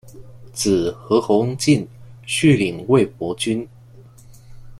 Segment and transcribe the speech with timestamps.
[0.51, 1.87] 子何弘敬
[2.25, 3.69] 续领魏博军。